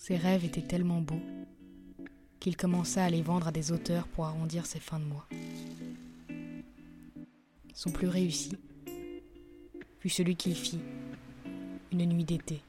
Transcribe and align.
Ses 0.00 0.16
rêves 0.16 0.46
étaient 0.46 0.62
tellement 0.62 1.02
beaux 1.02 1.20
qu'il 2.40 2.56
commença 2.56 3.04
à 3.04 3.10
les 3.10 3.20
vendre 3.20 3.48
à 3.48 3.52
des 3.52 3.70
auteurs 3.70 4.08
pour 4.08 4.24
arrondir 4.24 4.64
ses 4.64 4.80
fins 4.80 4.98
de 4.98 5.04
mois. 5.04 5.28
Son 7.74 7.90
plus 7.90 8.08
réussi 8.08 8.56
fut 9.98 10.08
celui 10.08 10.36
qu'il 10.36 10.54
fit 10.54 10.80
une 11.92 12.06
nuit 12.06 12.24
d'été. 12.24 12.62